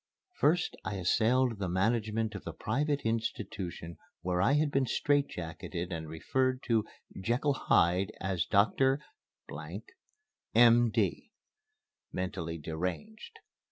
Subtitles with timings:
[0.33, 5.93] First I assailed the management of the private institution where I had been strait jacketed
[5.93, 6.85] and referred to
[7.21, 8.99] "Jekyll Hyde" as "Dr.,
[10.55, 11.29] M.D.
[12.11, 13.41] (Mentally Deranged)."